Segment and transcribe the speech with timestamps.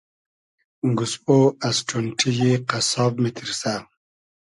[0.97, 1.27] گۉسپۉ
[1.67, 3.73] از ݖونݖی یی قئسساب میتیرسۂ